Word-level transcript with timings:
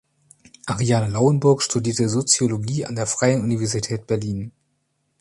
Ariane 0.65 1.09
Lauenburg 1.11 1.61
studierte 1.61 2.09
Soziologie 2.09 2.87
an 2.87 2.95
der 2.95 3.05
Freien 3.05 3.43
Universität 3.43 4.07
Berlin. 4.07 4.51